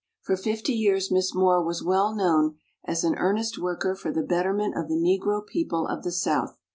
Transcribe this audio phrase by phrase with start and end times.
[0.23, 4.75] For fifty years Miss Moore was well known as an earnest worker for the betterment
[4.75, 6.57] of the Negro people of the South.